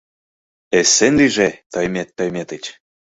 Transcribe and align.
—Эсен 0.79 1.13
лийже, 1.19 1.49
Тоймет 1.73 2.09
Тойметыч! 2.17 2.63